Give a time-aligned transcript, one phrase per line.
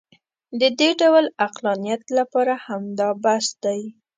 [0.59, 3.81] د دې ډول عقلانیت لپاره همدا بس دی.